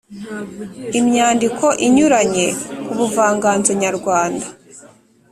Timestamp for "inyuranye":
1.85-2.47